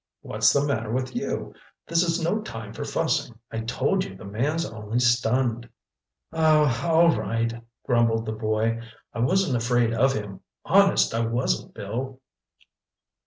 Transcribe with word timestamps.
What's 0.21 0.51
the 0.51 0.65
matter 0.65 0.91
with 0.91 1.15
you? 1.15 1.53
This 1.85 2.01
is 2.01 2.19
no 2.19 2.41
time 2.41 2.73
for 2.73 2.83
fussing. 2.83 3.37
I 3.51 3.59
told 3.59 4.03
you 4.03 4.15
the 4.15 4.25
man's 4.25 4.65
only 4.65 4.97
stunned." 4.97 5.69
"Oh, 6.33 6.81
all 6.83 7.15
right," 7.15 7.53
grumbled 7.85 8.25
the 8.25 8.31
boy. 8.31 8.81
"I 9.13 9.19
wasn't 9.19 9.57
afraid 9.61 9.93
of 9.93 10.13
him—honest 10.13 11.13
I 11.13 11.19
wasn't, 11.27 11.75
Bill." 11.75 12.19